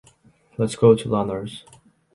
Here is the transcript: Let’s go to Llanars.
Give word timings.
Let’s 0.57 0.75
go 0.75 0.95
to 0.95 1.07
Llanars. 1.09 1.61